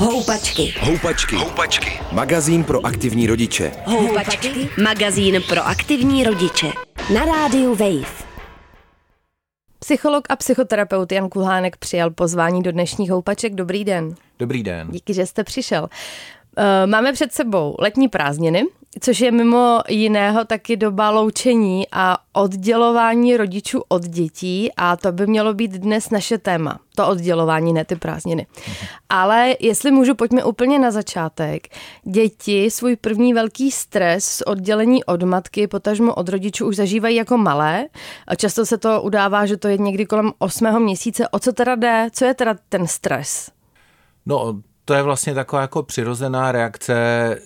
[0.00, 0.74] Houpačky.
[0.80, 1.36] Houpačky.
[1.36, 2.00] Houpačky.
[2.12, 3.72] Magazín pro aktivní rodiče.
[3.84, 4.68] Houpačky.
[4.82, 6.66] Magazín pro aktivní rodiče.
[7.14, 8.24] Na rádiu Wave.
[9.78, 13.54] Psycholog a psychoterapeut Jan Kulhánek přijal pozvání do dnešních houpaček.
[13.54, 14.14] Dobrý den.
[14.38, 14.88] Dobrý den.
[14.90, 15.88] Díky, že jste přišel.
[16.56, 18.64] Eh, máme před sebou letní prázdniny,
[19.00, 25.26] což je mimo jiného taky doba loučení a oddělování rodičů od dětí a to by
[25.26, 26.78] mělo být dnes naše téma.
[26.96, 28.46] To oddělování, ne ty prázdniny.
[29.08, 31.68] Ale jestli můžu, pojďme úplně na začátek.
[32.04, 37.38] Děti svůj první velký stres z oddělení od matky, potažmo od rodičů už zažívají jako
[37.38, 37.86] malé.
[38.26, 40.82] A často se to udává, že to je někdy kolem 8.
[40.82, 41.28] měsíce.
[41.28, 42.08] O co teda jde?
[42.12, 43.50] Co je teda ten stres?
[44.26, 47.38] No, to je vlastně taková jako přirozená reakce, e,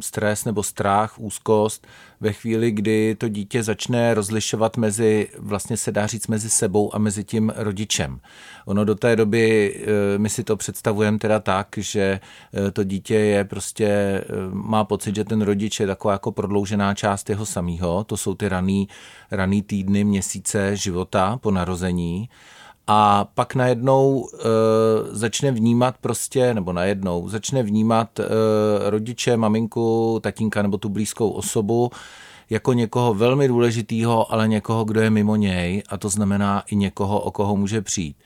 [0.00, 1.86] stres nebo strach, úzkost
[2.20, 6.98] ve chvíli, kdy to dítě začne rozlišovat mezi, vlastně se dá říct, mezi sebou a
[6.98, 8.20] mezi tím rodičem.
[8.66, 9.74] Ono do té doby,
[10.14, 12.20] e, my si to představujeme teda tak, že
[12.66, 14.20] e, to dítě je prostě,
[14.52, 18.04] má pocit, že ten rodič je taková jako prodloužená část jeho samého.
[18.04, 18.88] To jsou ty raný,
[19.30, 22.28] raný týdny, měsíce života po narození
[22.86, 24.38] a pak najednou e,
[25.10, 28.24] začne vnímat prostě, nebo najednou začne vnímat e,
[28.90, 31.90] rodiče, maminku, tatínka nebo tu blízkou osobu
[32.50, 37.20] jako někoho velmi důležitého, ale někoho, kdo je mimo něj a to znamená i někoho,
[37.20, 38.16] o koho může přijít.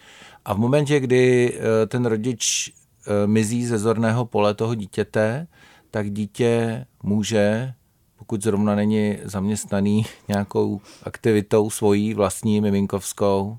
[0.45, 5.47] A v momentě, kdy e, ten rodič e, mizí ze zorného pole toho dítěte,
[5.91, 7.75] tak dítě může
[8.19, 13.59] pokud zrovna není zaměstnaný nějakou aktivitou svojí vlastní miminkovskou,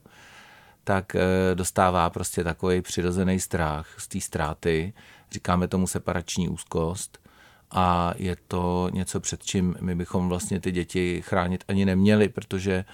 [0.89, 1.21] tak eh,
[1.55, 4.93] dostává prostě takový přirozený strach z té ztráty.
[5.31, 7.19] Říkáme tomu separační úzkost
[7.71, 12.85] a je to něco, před čím my bychom vlastně ty děti chránit ani neměli, protože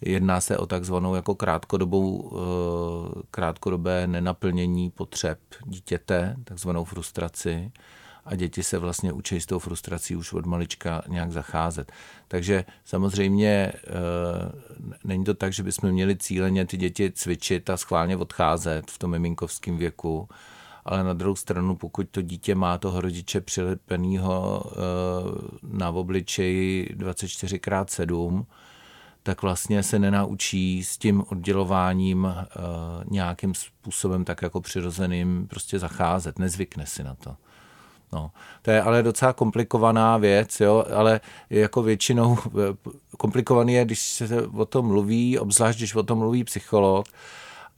[0.00, 7.72] jedná se o takzvanou jako krátkodobou, eh, krátkodobé nenaplnění potřeb dítěte, takzvanou frustraci
[8.30, 11.92] a děti se vlastně učí s tou frustrací už od malička nějak zacházet.
[12.28, 13.72] Takže samozřejmě e,
[15.04, 19.10] není to tak, že bychom měli cíleně ty děti cvičit a schválně odcházet v tom
[19.10, 20.28] miminkovském věku,
[20.84, 24.76] ale na druhou stranu, pokud to dítě má toho rodiče přilepeného e,
[25.62, 28.44] na obličeji 24x7,
[29.22, 32.46] tak vlastně se nenaučí s tím oddělováním e,
[33.10, 37.36] nějakým způsobem tak jako přirozeným prostě zacházet, nezvykne si na to.
[38.12, 38.30] No,
[38.62, 42.38] to je ale docela komplikovaná věc, jo, ale jako většinou
[43.16, 47.06] komplikovaný je, když se o tom mluví, obzvlášť když o tom mluví psycholog,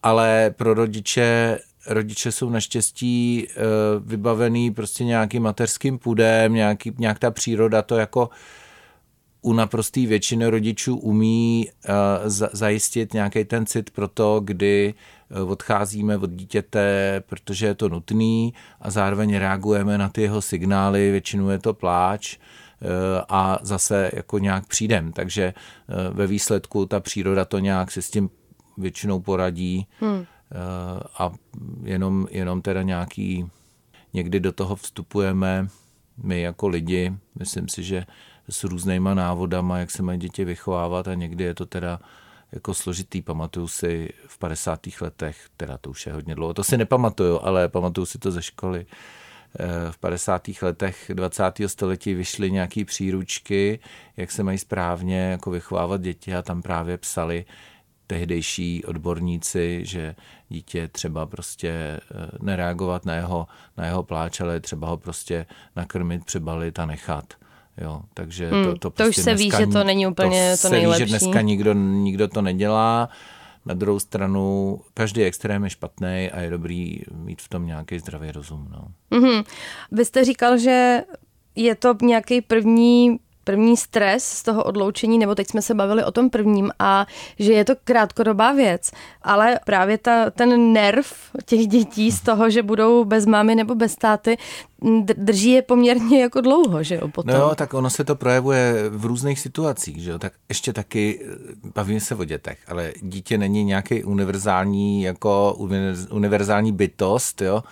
[0.03, 3.54] ale pro rodiče rodiče jsou naštěstí e,
[4.00, 8.31] vybavený prostě nějakým mateřským půdem, nějaký, nějak ta příroda to jako
[9.43, 11.94] u naprosté většiny rodičů umí uh,
[12.53, 14.94] zajistit nějaký ten cit pro to, kdy
[15.47, 21.48] odcházíme od dítěte, protože je to nutný a zároveň reagujeme na ty jeho signály, většinou
[21.48, 22.88] je to pláč uh,
[23.28, 25.12] a zase jako nějak přijdem.
[25.12, 25.54] Takže
[26.10, 28.31] ve výsledku ta příroda to nějak se s tím
[28.78, 30.25] většinou poradí hmm.
[31.19, 31.31] a
[31.82, 33.47] jenom, jenom teda nějaký,
[34.12, 35.69] někdy do toho vstupujeme
[36.22, 38.06] my jako lidi, myslím si, že
[38.49, 42.00] s různýma návodama, jak se mají děti vychovávat a někdy je to teda
[42.52, 43.22] jako složitý.
[43.22, 44.80] Pamatuju si v 50.
[45.00, 48.42] letech, teda to už je hodně dlouho, to si nepamatuju, ale pamatuju si to ze
[48.42, 48.86] školy.
[49.58, 50.62] Eh, v 50.
[50.62, 51.68] letech 20.
[51.68, 53.80] století vyšly nějaký příručky,
[54.16, 57.44] jak se mají správně jako vychovávat děti a tam právě psali
[58.06, 60.14] tehdejší odborníci, že
[60.48, 62.00] dítě třeba prostě eh,
[62.42, 63.46] nereagovat na jeho,
[63.76, 65.46] na jeho pláč, ale třeba ho prostě
[65.76, 67.34] nakrmit, přebalit a nechat.
[67.81, 70.69] Jo, takže hmm, to, to, to prostě už se ví, že to není úplně to,
[70.69, 71.05] to nejlepší.
[71.05, 73.09] Ví, že dneska nikdo, nikdo to nedělá.
[73.66, 78.32] Na druhou stranu, každý extrém je špatný a je dobrý mít v tom nějaký zdravý
[78.32, 78.69] rozum.
[78.71, 78.88] No.
[79.19, 79.44] Mm-hmm.
[79.93, 81.03] Vy jste říkal, že
[81.56, 86.10] je to nějaký první první stres z toho odloučení, nebo teď jsme se bavili o
[86.10, 87.06] tom prvním a
[87.38, 88.91] že je to krátkodobá věc,
[89.22, 91.06] ale právě ta, ten nerv
[91.44, 94.38] těch dětí z toho, že budou bez mámy nebo bez táty,
[95.17, 97.34] drží je poměrně jako dlouho, že jo, potom.
[97.34, 101.20] No jo, tak ono se to projevuje v různých situacích, že jo, tak ještě taky
[101.22, 101.37] eh,
[101.75, 105.56] bavíme se o dětech, ale dítě není nějaký univerzální, jako
[106.11, 107.62] univerzální bytost, jo,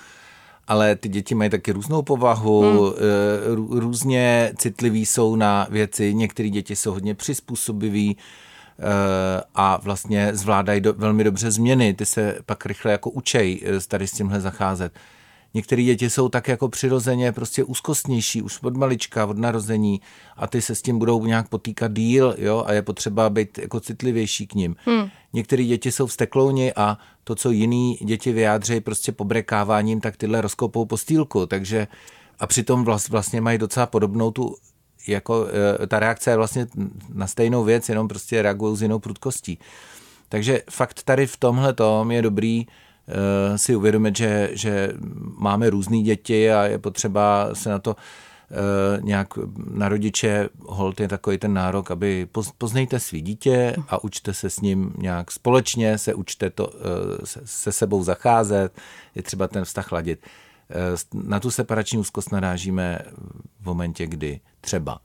[0.70, 2.92] ale ty děti mají taky různou povahu, hmm.
[2.96, 10.80] Eh, různě citliví jsou na věci, některé děti jsou hodně přizpůsobiví eh, a vlastně zvládají
[10.80, 14.92] do, velmi dobře změny, ty se pak rychle jako učej eh, tady s tímhle zacházet.
[15.54, 20.00] Některé děti jsou tak jako přirozeně prostě úzkostnější, už od malička, od narození
[20.36, 23.80] a ty se s tím budou nějak potýkat díl jo, a je potřeba být jako
[23.80, 24.76] citlivější k ním.
[24.84, 25.08] Hmm.
[25.32, 26.98] Některé děti jsou vsteklouni a
[27.30, 31.88] to, co jiný děti vyjádřejí prostě pobrekáváním, tak tyhle rozkopou postýlku, takže
[32.38, 34.56] a přitom vlastně mají docela podobnou tu
[35.08, 35.46] jako
[35.82, 36.66] eh, ta reakce je vlastně
[37.14, 39.58] na stejnou věc, jenom prostě reagují s jinou prudkostí.
[40.28, 44.92] Takže fakt tady v tomhle tom je dobrý uh, si uvědomit, že, že
[45.38, 47.96] máme různé děti a je potřeba se na to
[49.00, 49.28] nějak
[49.70, 54.60] na rodiče, hold je takový ten nárok, aby poznejte svý dítě a učte se s
[54.60, 56.74] ním nějak společně, se učte to, uh,
[57.24, 58.78] se, se sebou zacházet,
[59.14, 60.26] je třeba ten vztah ladit.
[61.12, 62.98] Na tu separační úzkost narážíme
[63.60, 65.00] v momentě, kdy třeba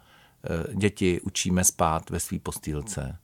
[0.74, 3.18] děti učíme spát ve své postýlce,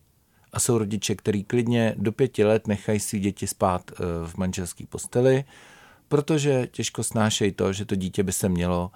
[0.53, 3.95] a jsou rodiče, který klidně do pěti let nechají si děti spát eh,
[4.27, 5.43] v manželské posteli,
[6.07, 8.91] protože těžko snášejí to, že to dítě by se mělo,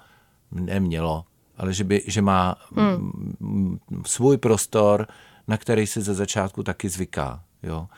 [0.50, 1.24] nemělo,
[1.56, 3.78] ale že, by, že má hmm.
[4.06, 5.06] svůj prostor,
[5.48, 7.42] na který si ze začátku taky zvyká.
[7.62, 7.88] Jo?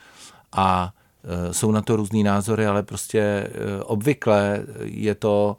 [0.53, 0.93] A
[1.25, 5.56] e, jsou na to různý názory, ale prostě e, obvykle je to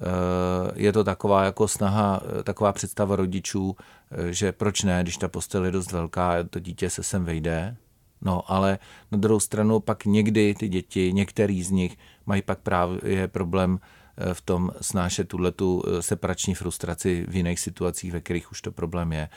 [0.00, 3.76] Eh, je to taková jako snaha, eh, taková představa rodičů,
[4.10, 7.76] eh, že proč ne, když ta postel je dost velká, to dítě se sem vejde.
[8.22, 8.78] No, ale
[9.12, 11.96] na druhou stranu pak někdy ty děti, některý z nich
[12.26, 13.78] mají pak právě problém
[14.32, 19.28] v tom snášet tuhletu separační frustraci v jiných situacích, ve kterých už to problém je.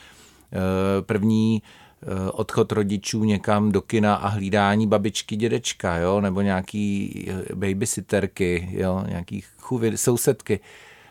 [1.00, 1.62] První
[2.06, 8.68] Eh, odchod rodičů někam do kina a hlídání babičky, dědečka, jo, nebo nějaký eh, babysitterky,
[8.72, 10.60] jo, nějaký chuvy, sousedky.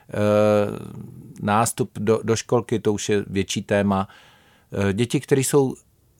[0.09, 0.13] Eh,
[1.41, 4.07] nástup do, do školky, to už je větší téma.
[4.93, 5.75] Děti, které jsou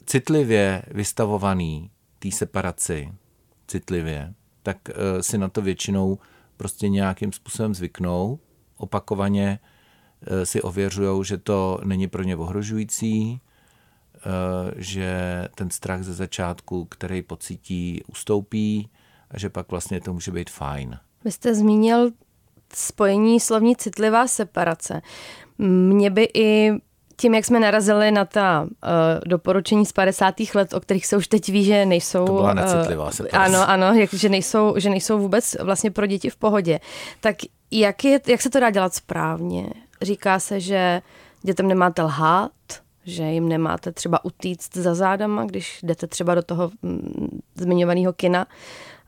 [0.06, 1.88] citlivě vystavované
[2.20, 3.12] té separaci,
[3.68, 4.34] citlivě,
[4.64, 4.78] tak
[5.22, 6.18] si na to většinou
[6.58, 8.40] prostě nějakým způsobem zvyknou,
[8.78, 9.60] opakovaně
[10.44, 13.42] si ověřují, že to není pro ně ohrožující,
[14.26, 15.14] Eh, že
[15.56, 18.90] ten strach ze začátku, který pocítí, ustoupí
[19.32, 20.98] a že pak vlastně to může být fajn.
[21.24, 22.12] Vy jste zmínil
[22.74, 25.02] spojení slovní citlivá separace.
[25.58, 26.72] Mě by i
[27.24, 28.70] tím, jak jsme narazili na ta uh,
[29.26, 30.36] doporučení z 50.
[30.56, 32.26] let, o kterých se už teď ví, že nejsou...
[32.26, 33.38] To byla necitlivá separace.
[33.38, 36.80] Uh, ano, ano, jak, že, nejsou, že nejsou vůbec vlastně pro děti v pohodě.
[37.20, 37.36] Tak
[37.72, 39.70] jak, je, jak se to dá dělat správně?
[40.02, 41.02] Říká se, že
[41.42, 42.52] dětem nemáte lhát,
[43.06, 48.46] že jim nemáte třeba utíct za zádama, když jdete třeba do toho mm, zmiňovaného kina,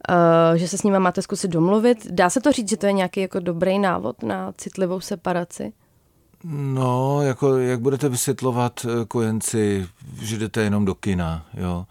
[0.09, 2.07] uh, že se s nimi máte zkusit domluvit.
[2.11, 5.73] Dá se to říct, že to je nějaký jako dobrý návod na citlivou separaci?
[6.49, 9.87] No, jako jak budete vysvětlovat eh, kojenci,
[10.21, 11.85] že jdete jenom do kina, jo.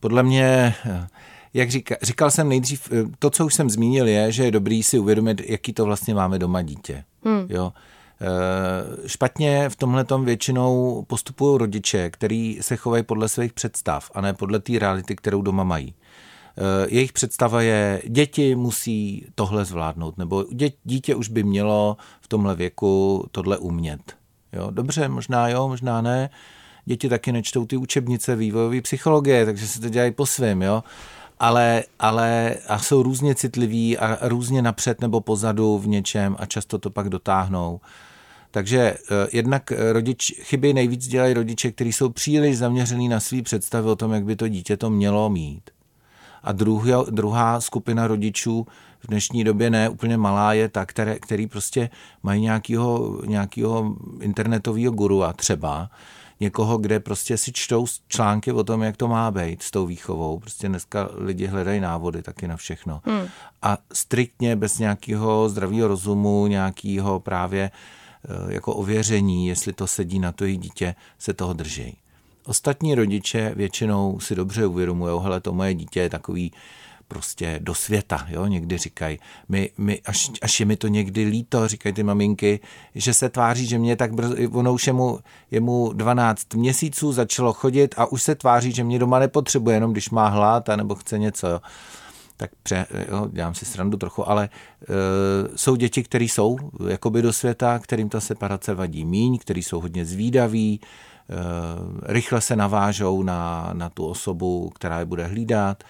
[0.00, 1.08] Podle mě, eh,
[1.54, 4.98] jak říká, říkal jsem nejdřív, to, co už jsem zmínil, je, že je dobrý si
[4.98, 7.46] uvědomit, jaký to vlastně máme doma dítě, hmm.
[7.48, 7.72] jo.
[8.22, 14.34] Eh, špatně v tomhle většinou postupují rodiče, kteří se chovají podle svých představ a ne
[14.34, 15.94] podle té reality, kterou doma mají.
[16.58, 20.44] Eh, jejich představa je, děti musí tohle zvládnout, nebo
[20.84, 24.00] dítě už by mělo v tomhle věku tohle umět.
[24.52, 26.30] Jo, dobře, možná jo, možná ne.
[26.84, 30.82] Děti taky nečtou ty učebnice vývojové psychologie, takže se to dělají po svém, jo
[31.40, 36.78] ale, ale a jsou různě citliví a různě napřed nebo pozadu v něčem a často
[36.78, 37.80] to pak dotáhnou.
[38.50, 38.96] Takže eh,
[39.32, 44.12] jednak rodič, chyby nejvíc dělají rodiče, kteří jsou příliš zaměřený na svý představy o tom,
[44.12, 45.70] jak by to dítě to mělo mít.
[46.42, 48.66] A druhá, druhá skupina rodičů
[49.00, 51.90] v dnešní době ne úplně malá je ta, které, který prostě
[52.22, 55.90] mají nějakého, nějakého internetového guru a třeba
[56.40, 60.38] někoho, kde prostě si čtou články o tom, jak to má být s tou výchovou.
[60.38, 63.00] Prostě dneska lidi hledají návody taky na všechno.
[63.04, 63.26] Hmm.
[63.62, 67.70] A striktně bez nějakého zdravého rozumu, nějakého právě
[68.24, 71.96] Eh, jako ověření, jestli to sedí na to jejich dítě, se toho drží.
[72.46, 76.52] Ostatní rodiče většinou si dobře uvědomují, hele, to moje dítě je takový
[77.10, 79.18] prostě do světa, jo, někdy říkají,
[79.48, 82.60] my, my, až, až je mi to někdy líto, říkají ty maminky,
[82.94, 85.18] že se tváří, že mě tak brzo, ono už je mu,
[85.50, 89.92] je mu 12 měsíců, začalo chodit a už se tváří, že mě doma nepotřebuje, jenom
[89.92, 91.60] když má hlad a nebo chce něco, jo.
[92.36, 97.32] Tak pře, jo, dělám si srandu trochu, ale e, jsou děti, které jsou jakoby do
[97.32, 100.80] světa, kterým ta separace vadí míň, který jsou hodně zvídaví,
[102.02, 105.84] rychle se navážou na, na tu osobu, která je bude hlídat.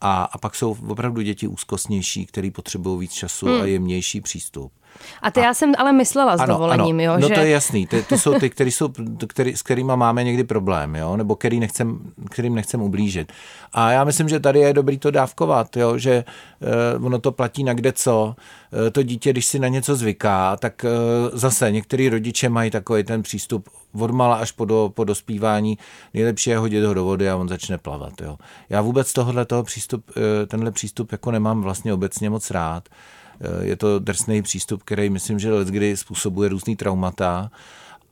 [0.00, 3.60] A, a pak jsou opravdu děti úzkostnější, které potřebují víc času hmm.
[3.60, 4.72] a jemnější přístup.
[5.22, 7.34] A ty a, já jsem ale myslela s ano, dovolením, ano, jo, no že...
[7.34, 8.88] to je jasný, ty, to jsou ty, který jsou,
[9.26, 11.98] který, s kterými máme někdy problém, jo, nebo který nechcem,
[12.30, 13.32] kterým nechcem ublížit.
[13.72, 16.24] A já myslím, že tady je dobrý to dávkovat, jo, že
[16.98, 18.36] uh, ono to platí na kde co.
[18.72, 23.04] Uh, to dítě, když si na něco zvyká, tak uh, zase některý rodiče mají takový
[23.04, 23.68] ten přístup
[24.00, 25.78] od mala až po, do, po dospívání.
[26.14, 28.12] Nejlepší je hodit ho do vody a on začne plavat.
[28.22, 28.36] Jo.
[28.68, 30.10] Já vůbec tohle toho přístup,
[30.46, 32.88] tenhle přístup jako nemám vlastně obecně moc rád.
[33.62, 37.50] Je to drsný přístup, který myslím, že kdy způsobuje různý traumata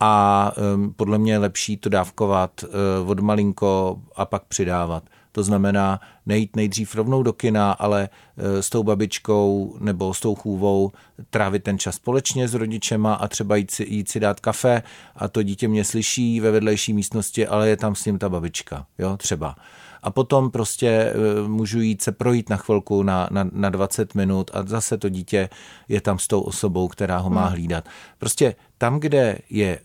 [0.00, 0.52] a
[0.96, 2.64] podle mě je lepší to dávkovat
[3.06, 5.04] od malinko a pak přidávat.
[5.34, 10.34] To znamená nejít nejdřív rovnou do kina, ale e, s tou babičkou nebo s tou
[10.34, 10.92] chůvou
[11.30, 14.82] trávit ten čas společně s rodičema a třeba jít si, jít si dát kafe
[15.16, 18.86] a to dítě mě slyší ve vedlejší místnosti, ale je tam s ním ta babička,
[18.98, 19.56] jo, třeba
[20.04, 21.12] a potom prostě e,
[21.48, 25.48] můžu jít se projít na chvilku na, na, na 20 minut a zase to dítě
[25.88, 27.52] je tam s tou osobou, která ho má hmm.
[27.52, 27.88] hlídat.
[28.18, 29.80] Prostě tam, kde je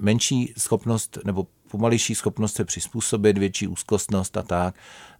[0.00, 4.74] menší schopnost nebo pomalejší schopnost se přizpůsobit, větší úzkostnost a tak,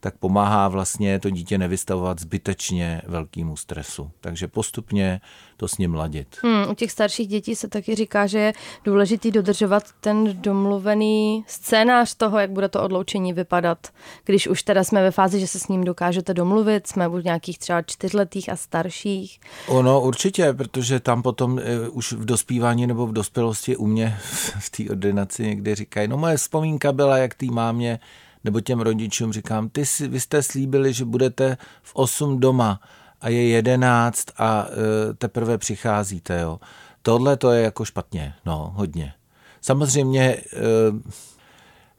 [0.04, 4.10] tak pomáhá vlastně to dítě nevystavovat zbytečně velkému stresu.
[4.20, 5.20] Takže postupně
[5.56, 6.36] to s ním ladit.
[6.42, 8.52] Hmm, u těch starších dětí se taky říká, že je
[8.84, 13.78] důležitý dodržovat ten domluvený scénář toho, jak bude to odloučení vypadat.
[14.24, 17.58] Když už teda jsme ve fázi, že se s ním dokážete domluvit, jsme už nějakých
[17.58, 19.40] třeba čtyřletých a starších.
[19.66, 21.60] Ono určitě, protože tam potom uh,
[21.92, 24.18] už v dospívání nebo v dospělosti u mě
[24.58, 27.98] v té ordinaci někdy říkají, no moje vzpomínka byla, jak tý mámě
[28.44, 32.80] nebo těm rodičům říkám, ty vy jste slíbili, že budete v 8 doma
[33.20, 34.66] a je 11 a
[35.10, 36.60] e, teprve přicházíte, jo.
[37.02, 39.12] Tohle to je jako špatně, no, hodně.
[39.60, 40.40] Samozřejmě e,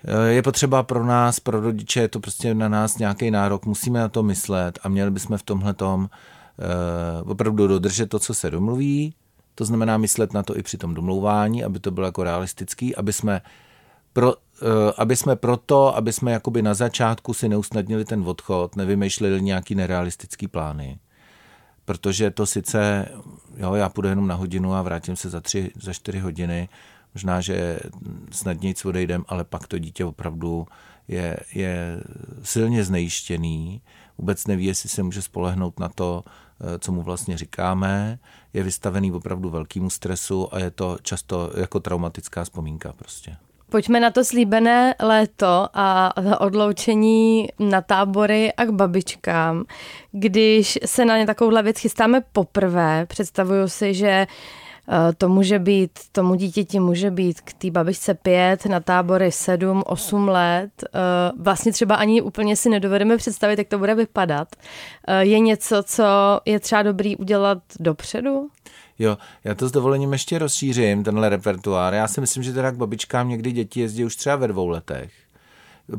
[0.04, 4.00] e, je potřeba pro nás, pro rodiče, je to prostě na nás nějaký nárok, musíme
[4.00, 6.10] na to myslet a měli bychom v tomhle tom
[7.26, 9.14] opravdu dodržet to, co se domluví,
[9.56, 13.14] to znamená myslet na to i při tom domlouvání, aby to bylo jako realistický, aby
[13.14, 13.42] jsme
[14.14, 14.34] pro,
[14.98, 20.48] aby jsme proto, aby jsme jakoby na začátku si neusnadnili ten odchod, nevymýšleli nějaký nerealistický
[20.48, 21.00] plány.
[21.86, 23.10] Protože to sice,
[23.58, 26.70] jo, já půjdu jenom na hodinu a vrátím se za tři, za čtyři hodiny,
[27.16, 27.80] možná, že
[28.32, 30.68] snadněji odejdem, ale pak to dítě opravdu
[31.08, 32.04] je, je
[32.44, 33.82] silně znejištěný,
[34.18, 38.20] vůbec neví, jestli se může spolehnout na to, eh, co mu vlastně říkáme,
[38.54, 43.38] je vystavený opravdu velkému stresu a je to často jako traumatická vzpomínka prostě.
[43.70, 49.64] Pojďme na to slíbené léto a odloučení na tábory a k babičkám.
[50.12, 54.28] Když se na ně takovouhle věc chystáme poprvé, představuju si, že eh,
[55.18, 60.28] to může být, tomu dítěti může být k té babičce pět, na tábory sedm, osm
[60.28, 60.72] let.
[60.86, 60.90] Eh,
[61.40, 64.48] vlastně třeba ani úplně si nedovedeme představit, jak to bude vypadat.
[65.08, 66.04] Eh, je něco, co
[66.46, 68.50] je třeba dobrý udělat dopředu?
[69.00, 71.94] Jo, já to s dovolením ještě rozšířím, tenhle repertoár.
[71.94, 75.14] Já si myslím, že teda k babičkám někdy děti jezdí už třeba ve dvou letech,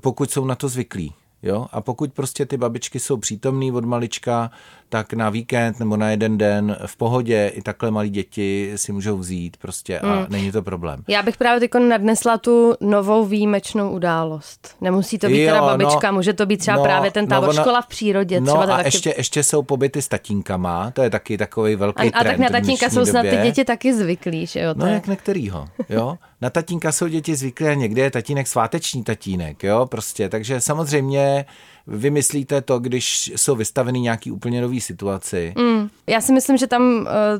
[0.00, 1.14] pokud jsou na to zvyklí.
[1.42, 1.66] Jo?
[1.72, 4.50] A pokud prostě ty babičky jsou přítomný od malička,
[4.88, 9.18] tak na víkend nebo na jeden den v pohodě i takhle malí děti si můžou
[9.18, 10.26] vzít prostě a hmm.
[10.28, 11.02] není to problém.
[11.08, 14.76] Já bych právě teď nadnesla tu novou výjimečnou událost.
[14.80, 17.26] Nemusí to být jo, teda no, babička, no, může to být třeba no, právě ten
[17.26, 18.40] tábor no, škola v přírodě.
[18.40, 18.86] No třeba a taky...
[18.86, 22.26] ještě, ještě jsou pobyty s tatínkama, to je taky takový velký a, trend.
[22.26, 24.74] A tak na tatínka jsou snad ty děti taky zvyklí, že jo?
[24.76, 26.18] No jak některýho, jo.
[26.40, 30.28] Na tatínka jsou děti zvyklí a někde je tatínek sváteční tatínek, jo, prostě.
[30.28, 31.46] Takže samozřejmě
[31.86, 35.54] vymyslíte to, když jsou vystaveny nějaký úplně nový situaci.
[35.58, 35.88] Mm.
[36.06, 36.82] Já si myslím, že tam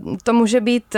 [0.03, 0.97] uh, to může být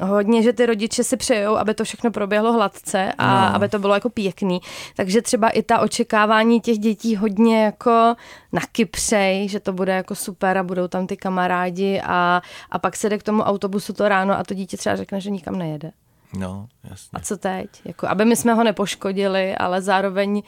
[0.00, 3.56] uh, hodně, že ty rodiče si přejou, aby to všechno proběhlo hladce a no.
[3.56, 4.60] aby to bylo jako pěkný.
[4.96, 8.14] Takže třeba i ta očekávání těch dětí hodně jako
[8.52, 13.08] nakypřej, že to bude jako super a budou tam ty kamarádi a, a pak se
[13.08, 15.90] jde k tomu autobusu to ráno a to dítě třeba řekne, že nikam nejede.
[16.38, 17.08] No, jasně.
[17.12, 17.68] A co teď?
[17.84, 20.42] Jako, aby my jsme ho nepoškodili, ale zároveň uh,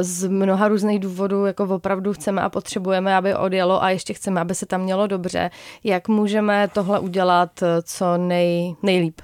[0.00, 4.54] z mnoha různých důvodů jako opravdu chceme a potřebujeme, aby odjelo a ještě chceme, aby
[4.54, 5.50] se tam mělo dobře.
[5.84, 9.20] Jak můžeme tohle udělat eh, co nej, nejlíp?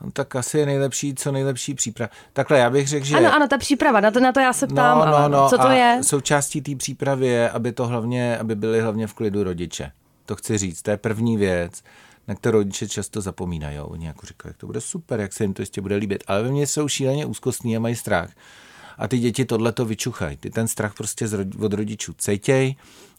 [0.00, 2.10] No, tak asi je nejlepší, co nejlepší příprava.
[2.32, 3.16] Takhle, já bych řekl, že...
[3.16, 5.48] Ano, ano, ta příprava, na to, na to já se ptám, no, no, ale no,
[5.48, 6.00] co to je?
[6.02, 9.92] Součástí té přípravy je, aby to hlavně, aby byly hlavně v klidu rodiče.
[10.26, 11.82] To chci říct, to je první věc
[12.30, 13.78] na kterou rodiče často zapomínají.
[13.78, 16.24] Oni jako říkají, jak to bude super, jak se jim to ještě bude líbit.
[16.26, 18.30] Ale ve mně jsou šíleně úzkostní a mají strach.
[18.98, 20.36] A ty děti tohle to vyčuchají.
[20.36, 21.28] Ty ten strach prostě
[21.60, 22.74] od rodičů cejtěj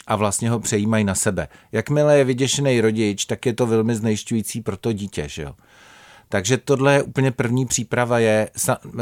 [0.07, 1.47] a vlastně ho přejímají na sebe.
[1.71, 5.29] Jakmile je vyděšený rodič, tak je to velmi znejišťující pro to dítě.
[5.29, 5.55] Že jo?
[6.31, 8.49] Takže tohle je úplně první příprava je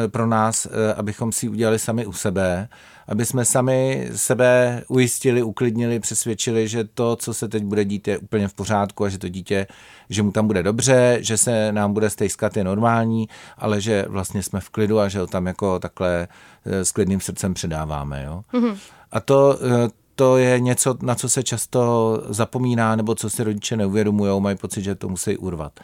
[0.07, 2.67] pro nás, eh, abychom si udělali sami u sebe,
[3.07, 8.17] aby jsme sami sebe ujistili, uklidnili, přesvědčili, že to, co se teď bude dít, je
[8.17, 9.67] úplně v pořádku a že to dítě,
[10.09, 14.43] že mu tam bude dobře, že se nám bude stejskat je normální, ale že vlastně
[14.43, 16.27] jsme v klidu a že ho tam jako takhle
[16.65, 18.23] eh, s klidným srdcem předáváme.
[18.25, 18.43] Jo?
[18.53, 18.77] Mm-hmm.
[19.11, 23.77] A to, eh, to je něco, na co se často zapomíná, nebo co si rodiče
[23.77, 25.79] neuvědomují, mají pocit, že to musí urvat.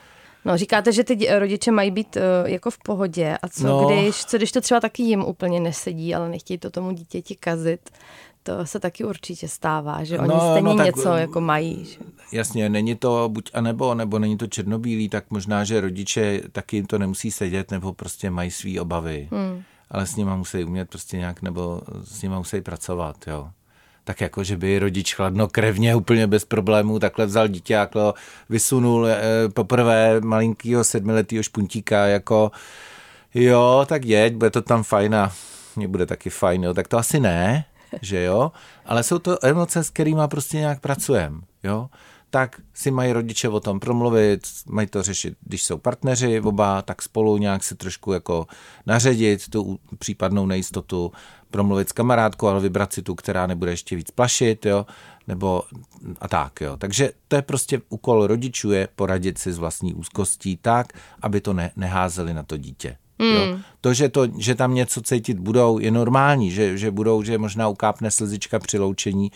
[0.45, 3.37] No, říkáte, že ty rodiče mají být uh, jako v pohodě.
[3.41, 3.87] A co, no.
[3.87, 7.89] když, co když to třeba taky jim úplně nesedí, ale nechtějí to tomu dítěti kazit?
[8.43, 11.85] To se taky určitě stává, že oni no, stejně no, tak, něco jako mají.
[11.85, 11.99] Že?
[12.31, 16.75] Jasně, není to buď a nebo, nebo není to černobílý, tak možná, že rodiče taky
[16.75, 19.29] jim to nemusí sedět, nebo prostě mají své obavy.
[19.31, 19.63] Hmm.
[19.91, 23.49] Ale s nima musí umět prostě nějak, nebo s nima musí pracovat, jo
[24.05, 28.13] tak jako, že by rodič chladnokrevně úplně bez problémů takhle vzal dítě a
[28.49, 29.19] vysunul e,
[29.53, 32.51] poprvé malinkýho sedmiletýho špuntíka jako
[33.33, 35.31] jo, tak jeď, bude to tam fajn a
[35.75, 37.65] mě bude taky fajn, jo, tak to asi ne,
[38.01, 38.51] že jo,
[38.85, 41.89] ale jsou to emoce, s kterými prostě nějak pracujeme, jo
[42.35, 47.01] tak si mají rodiče o tom promluvit, mají to řešit, když jsou partneři oba, tak
[47.01, 48.47] spolu nějak si trošku jako
[48.85, 51.11] naředit tu případnou nejistotu,
[51.51, 54.85] promluvit s kamarádkou, ale vybrat si tu, která nebude ještě víc plašit, jo,
[55.27, 55.63] nebo
[56.19, 56.77] a tak, jo.
[56.77, 61.53] Takže to je prostě úkol rodičů je poradit si s vlastní úzkostí tak, aby to
[61.53, 62.97] ne, neházeli na to dítě.
[63.19, 63.27] Mm.
[63.27, 63.45] Jo.
[63.45, 63.61] Hmm.
[63.81, 67.67] To, že, to, že tam něco cítit budou, je normální, že, že budou, že možná
[67.67, 69.31] ukápne slzička při loučení,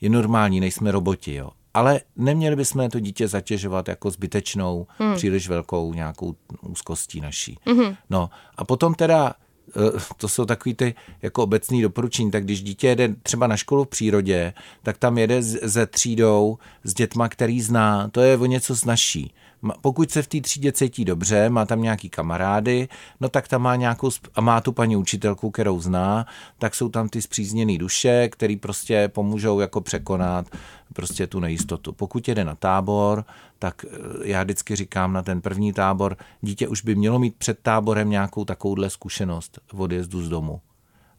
[0.00, 5.14] je normální, nejsme roboti, jo ale neměli bychom to dítě zatěžovat jako zbytečnou, hmm.
[5.14, 7.58] příliš velkou nějakou úzkostí naší.
[7.66, 7.94] Hmm.
[8.10, 9.34] No a potom teda
[9.76, 13.84] eh, to jsou takový ty jako obecný doporučení, tak když dítě jede třeba na školu
[13.84, 14.52] v přírodě,
[14.82, 19.34] tak tam jede ze třídou s dětma, který zná, to je o něco snažší
[19.80, 22.88] pokud se v té třídě cítí dobře, má tam nějaký kamarády,
[23.20, 26.26] no tak tam má nějakou, a má tu paní učitelku, kterou zná,
[26.58, 30.46] tak jsou tam ty zpřízněné duše, který prostě pomůžou jako překonat
[30.94, 31.92] prostě tu nejistotu.
[31.92, 33.24] Pokud jede na tábor,
[33.58, 37.58] tak eh, já vždycky říkám na ten první tábor, dítě už by mělo mít před
[37.62, 40.60] táborem nějakou takovouhle zkušenost v odjezdu z domu.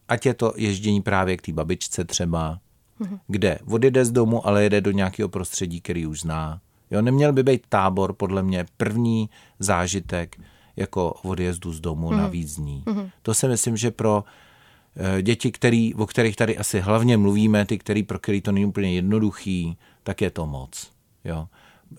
[0.08, 2.58] Ať je to ježdění právě k té babičce třeba,
[2.98, 3.18] mhm.
[3.26, 7.42] kde odjede z domu, ale jede do nějakého prostředí, který už zná Jo, neměl by
[7.42, 10.40] být tábor podle mě první zážitek
[10.76, 12.18] jako odjezdu z domu mm.
[12.18, 12.82] na víc dní.
[12.86, 13.08] Mm.
[13.22, 14.24] To si myslím, že pro
[15.22, 18.94] děti, který, o kterých tady asi hlavně mluvíme, ty, který, pro který to není úplně
[18.94, 20.90] jednoduchý, tak je to moc.
[21.24, 21.48] Jo.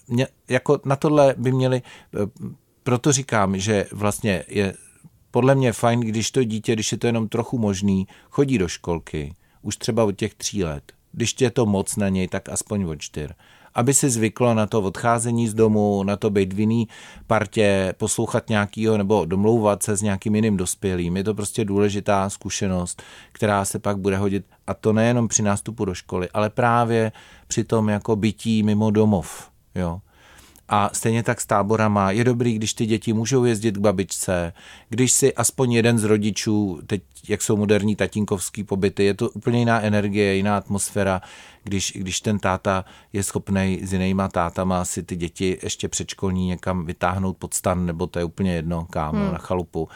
[0.07, 2.47] Mě, jako na tohle by měli, eh,
[2.83, 4.73] proto říkám, že vlastně je
[5.31, 9.35] podle mě fajn, když to dítě, když je to jenom trochu možný, chodí do školky,
[9.61, 10.91] už třeba od těch tří let.
[11.11, 13.31] Když je to moc na něj, tak aspoň od čtyř
[13.77, 16.87] aby si zvyklo na to odcházení z domu, na to být v jiný
[17.27, 21.17] partě, poslouchat nějakýho nebo domlouvat se s nějakým jiným dospělým.
[21.17, 25.85] Je to prostě důležitá zkušenost, která se pak bude hodit a to nejenom při nástupu
[25.85, 27.11] do školy, ale právě
[27.47, 29.49] při tom jako bytí mimo domov.
[29.75, 30.01] Jo.
[30.69, 34.53] A stejně tak s táborama je dobrý, když ty děti můžou jezdit k babičce,
[34.89, 39.59] když si aspoň jeden z rodičů, teď jak jsou moderní tatínkovský pobyty, je to úplně
[39.59, 41.21] jiná energie, jiná atmosféra,
[41.63, 46.85] když, když ten táta je schopný s jinýma tátama si ty děti ještě předškolní někam
[46.85, 49.31] vytáhnout pod stan, nebo to je úplně jedno, kam, hmm.
[49.31, 49.89] na chalupu.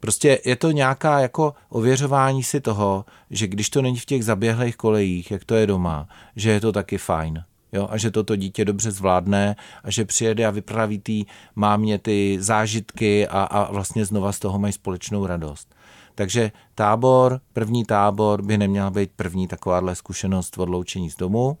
[0.00, 4.76] Prostě je to nějaká jako ověřování si toho, že když to není v těch zaběhlých
[4.76, 8.64] kolejích, jak to je doma, že je to taky fajn jo, a že toto dítě
[8.64, 14.32] dobře zvládne a že přijede a vypraví tý mámě ty zážitky a, a vlastně znova
[14.32, 15.74] z toho mají společnou radost.
[16.14, 21.58] Takže tábor, první tábor by neměla být první takováhle zkušenost v odloučení z domu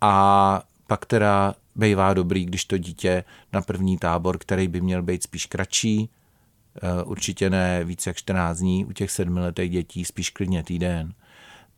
[0.00, 5.22] a pak teda bývá dobrý, když to dítě na první tábor, který by měl být
[5.22, 6.10] spíš kratší,
[6.82, 11.14] eh, určitě ne více jak 14 dní, u těch sedmiletých dětí spíš klidně týden,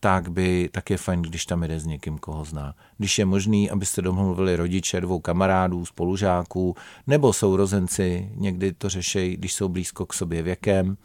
[0.05, 2.75] tak by tak je fajn, když tam jde s někým, koho zná.
[2.99, 9.55] Když je možný, abyste domluvili rodiče dvou kamarádů, spolužáků nebo sourozenci, někdy to řeší, když
[9.55, 10.97] jsou blízko k sobě věkem.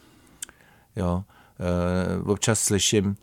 [0.95, 1.23] Jo.
[1.59, 3.15] E, občas slyším,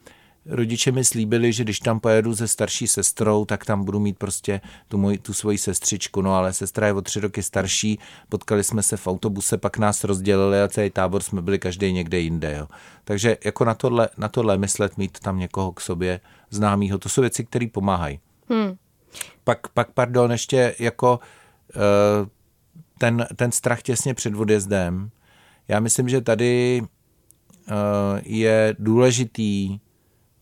[0.49, 4.61] rodiče mi slíbili, že když tam pojedu se starší sestrou, tak tam budu mít prostě
[4.89, 8.83] tu, můj, tu svoji sestřičku, no ale sestra je o tři roky starší, potkali jsme
[8.83, 12.69] se v autobuse, pak nás rozdělili a celý tábor jsme byli každý někde jinde, jo.
[13.05, 17.21] Takže jako na tohle, na tohle myslet, mít tam někoho k sobě známýho, to jsou
[17.21, 18.21] věci, které pomáhají.
[18.51, 18.77] Hmm.
[19.45, 21.21] Pak, pak, pardon, ještě jako
[21.77, 22.29] uh,
[22.99, 25.11] ten, ten strach těsně před odjezdem,
[25.69, 27.75] já myslím, že tady uh,
[28.23, 29.79] je důležitý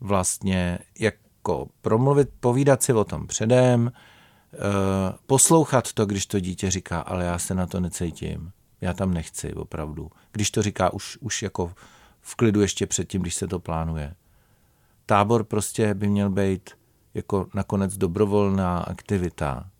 [0.05, 3.93] vlastně jako promluvit, povídat si o tom předem,
[4.53, 4.59] eh,
[5.27, 8.53] poslouchat to, když to dítě říká, ale já se na to necítím.
[8.81, 10.11] Já tam nechci, opravdu.
[10.33, 11.73] Když to říká už, už jako
[12.21, 14.14] v klidu ještě předtím, když se to plánuje.
[15.07, 16.71] Tábor prostě by měl být
[17.14, 19.71] jako nakonec dobrovolná aktivita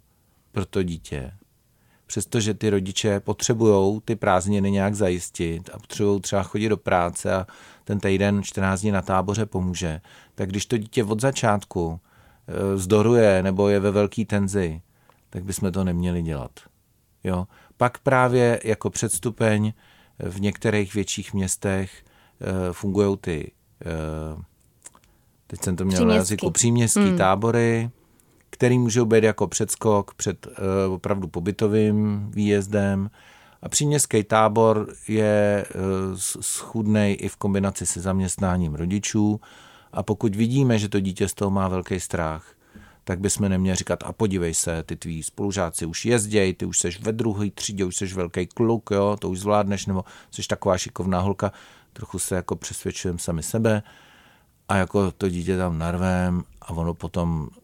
[0.53, 1.33] pro to dítě.
[2.07, 7.47] Přestože ty rodiče potřebují ty prázdniny nějak zajistit a potřebují třeba chodit do práce a
[7.85, 10.01] ten týden 14 dní na táboře pomůže,
[10.35, 12.01] tak když to dítě od začátku
[12.49, 14.83] e, zdoruje nebo je ve velký tenzi,
[15.31, 16.51] tak bychom to neměli dělat.
[17.25, 17.47] Jo?
[17.77, 19.73] Pak právě jako předstupeň
[20.19, 22.05] v některých větších městech
[22.40, 23.53] e, fungují ty,
[23.85, 24.43] e,
[25.47, 27.19] teď jsem to měl na jazyku, příměstský hmm.
[27.19, 27.90] tábory,
[28.55, 33.11] který můžou být jako předskok před uh, opravdu pobytovým výjezdem.
[33.62, 39.40] A příměstský tábor je uh, schudnej i v kombinaci se zaměstnáním rodičů.
[39.93, 42.55] A pokud vidíme, že to dítě z toho má velký strach,
[43.05, 47.01] tak bychom neměli říkat, a podívej se, ty tví spolužáci už jezdějí, ty už seš
[47.01, 51.21] ve druhé třídě, už seš velký kluk, jo, to už zvládneš, nebo seš taková šikovná
[51.21, 51.53] holka,
[51.93, 53.83] trochu se jako přesvědčujeme sami sebe
[54.69, 57.49] a jako to dítě tam narvem a ono potom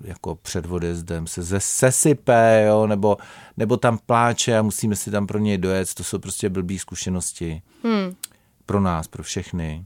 [0.00, 3.16] jako před odjezdem se sesype, jo, nebo,
[3.56, 5.94] nebo tam pláče a musíme si tam pro něj dojet.
[5.94, 7.62] To jsou prostě blbý zkušenosti.
[7.84, 8.14] Hmm.
[8.66, 9.84] Pro nás, pro všechny.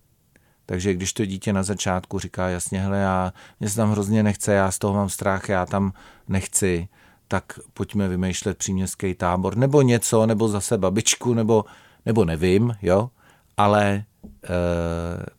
[0.67, 4.53] Takže když to dítě na začátku říká jasně, hele, já, mě se tam hrozně nechce,
[4.53, 5.93] já z toho mám strach, já tam
[6.29, 6.89] nechci,
[7.29, 11.65] tak pojďme vymýšlet příměstský tábor, nebo něco, nebo zase babičku, nebo,
[12.07, 13.11] nebo nevím, jo,
[13.57, 14.05] ale e,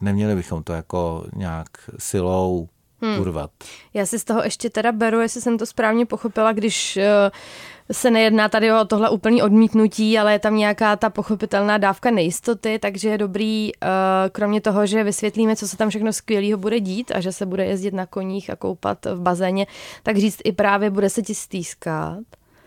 [0.01, 1.67] neměli bychom to jako nějak
[1.99, 2.69] silou
[3.01, 3.19] hmm.
[3.19, 3.51] urvat.
[3.93, 7.03] Já si z toho ještě teda beru, jestli jsem to správně pochopila, když uh,
[7.91, 12.79] se nejedná tady o tohle úplný odmítnutí, ale je tam nějaká ta pochopitelná dávka nejistoty,
[12.79, 13.89] takže je dobrý, uh,
[14.31, 17.65] kromě toho, že vysvětlíme, co se tam všechno skvělého bude dít a že se bude
[17.65, 19.67] jezdit na koních a koupat v bazéně,
[20.03, 22.23] tak říct i právě bude se ti stýskat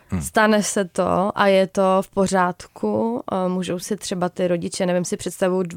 [0.09, 0.23] Hmm.
[0.23, 3.23] Stane se to a je to v pořádku.
[3.49, 5.69] Můžou si třeba ty rodiče, nevím, si představují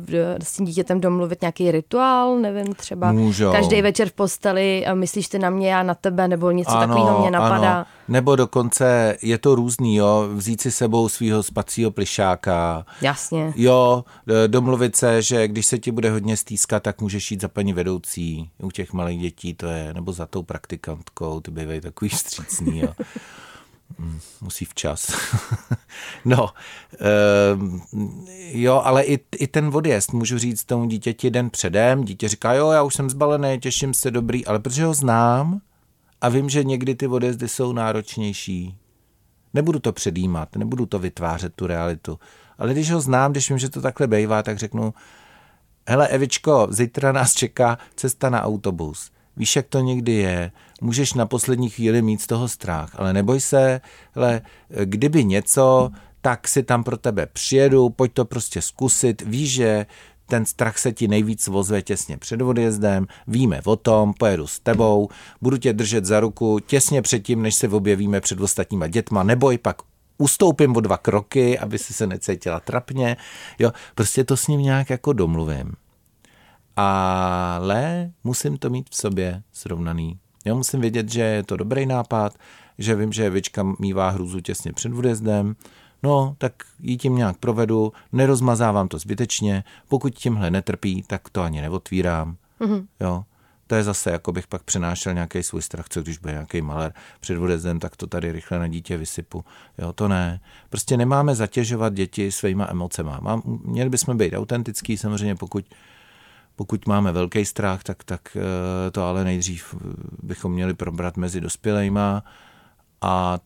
[0.43, 3.51] s tím dítětem domluvit nějaký rituál, nevím, třeba Můžou.
[3.51, 7.19] každý večer v posteli myslíš ty na mě, já na tebe, nebo něco ano, takového
[7.19, 7.75] mě napadá.
[7.75, 7.85] Ano.
[8.07, 12.85] Nebo dokonce je to různý, jo, vzít si sebou svého spacího plišáka.
[13.01, 13.53] Jasně.
[13.55, 14.03] Jo,
[14.47, 18.49] domluvit se, že když se ti bude hodně stýskat, tak můžeš jít za paní vedoucí.
[18.63, 22.89] U těch malých dětí to je, nebo za tou praktikantkou, ty bývají takový vstřícný, jo.
[24.41, 25.11] Musí včas.
[26.25, 27.79] no, uh,
[28.37, 32.71] jo, ale i, i ten odjezd, můžu říct tomu dítěti den předem, dítě říká, jo,
[32.71, 35.61] já už jsem zbalený, těším se, dobrý, ale protože ho znám
[36.21, 38.77] a vím, že někdy ty odjezdy jsou náročnější,
[39.53, 42.19] nebudu to předjímat, nebudu to vytvářet, tu realitu,
[42.57, 44.93] ale když ho znám, když vím, že to takhle bývá, tak řeknu,
[45.87, 50.51] hele Evičko, zítra nás čeká cesta na autobus Víš, jak to někdy je.
[50.81, 53.81] Můžeš na poslední chvíli mít z toho strach, ale neboj se,
[54.15, 54.41] hele,
[54.85, 55.89] kdyby něco,
[56.21, 59.21] tak si tam pro tebe přijedu, pojď to prostě zkusit.
[59.21, 59.85] Víš, že
[60.25, 65.09] ten strach se ti nejvíc vozve těsně před odjezdem, víme o tom, pojedu s tebou,
[65.41, 69.77] budu tě držet za ruku těsně předtím, než se objevíme před ostatníma dětma, neboj, pak
[70.17, 73.17] ustoupím o dva kroky, aby si se necítila trapně.
[73.59, 75.73] Jo, prostě to s ním nějak jako domluvím
[76.77, 80.19] ale musím to mít v sobě srovnaný.
[80.45, 82.33] Já musím vědět, že je to dobrý nápad,
[82.77, 85.55] že vím, že Vička mývá hruzu těsně před odjezdem,
[86.03, 91.61] no, tak ji tím nějak provedu, nerozmazávám to zbytečně, pokud tímhle netrpí, tak to ani
[91.61, 92.85] neotvírám, mm-hmm.
[92.99, 93.23] jo.
[93.67, 96.93] To je zase, jako bych pak přenášel nějaký svůj strach, co když bude nějaký maler
[97.19, 99.45] před odjezdem, tak to tady rychle na dítě vysypu.
[99.77, 100.39] Jo, to ne.
[100.69, 103.19] Prostě nemáme zatěžovat děti svýma emocema.
[103.21, 105.65] Mám, měli bychom být autentický, samozřejmě pokud
[106.57, 109.75] pokud máme velký strach, tak, tak eh, to ale nejdřív
[110.23, 112.23] bychom měli probrat mezi dospělejma
[113.01, 113.39] a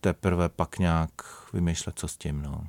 [0.00, 1.10] teprve pak nějak
[1.52, 2.42] vymýšlet, co s tím.
[2.42, 2.60] No.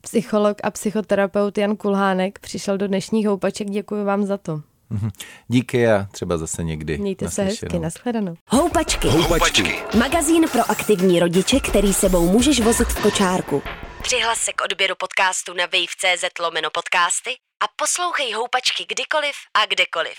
[0.00, 3.70] Psycholog a psychoterapeut Jan Kulhánek přišel do dnešních houpaček.
[3.70, 4.62] Děkuji vám za to.
[4.90, 5.10] Mhm.
[5.48, 6.98] Díky a třeba zase někdy.
[6.98, 8.34] Mějte se hezky, nashledanou.
[8.48, 9.08] Houpačky.
[9.08, 9.74] Houpačky.
[9.98, 13.62] Magazín pro aktivní rodiče, který sebou můžeš vozit v kočárku.
[14.02, 17.30] Přihlas se k odběru podcastu na wave.cz lomeno podcasty
[17.62, 20.18] a poslouchej houpačky kdykoliv a kdekoliv.